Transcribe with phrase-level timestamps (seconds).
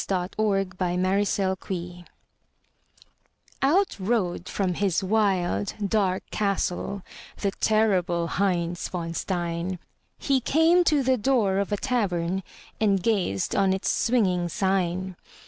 [0.07, 2.05] _THE LEGEND OF HEINZ VON STEIN
[3.61, 7.03] Out rode from his wild, dark castle
[7.39, 9.77] The terrible Heinz von Stein;
[10.17, 12.41] He came to the door of a tavern
[12.79, 15.17] And gazed on its swinging sign.